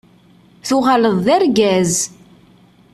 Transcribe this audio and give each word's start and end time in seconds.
Tuɣaleḍ 0.67 1.15
d 1.25 1.27
argaz! 1.35 1.93